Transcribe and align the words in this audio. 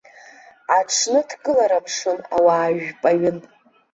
Аҽны 0.77 1.21
дкылара 1.29 1.79
мшын, 1.83 2.19
ауаа 2.35 2.69
жәпаҩын. 2.81 3.37